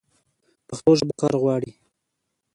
[0.67, 1.71] پښتو ژبه کار غواړي.